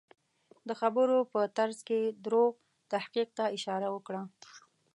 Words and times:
د 0.67 0.69
خبرو 0.81 1.17
په 1.33 1.41
ترڅ 1.57 1.77
کې 1.87 1.99
دروغ 2.25 2.51
تحقیق 2.91 3.29
ته 3.37 3.45
اشاره 3.57 3.87
وکړه. 3.95 4.21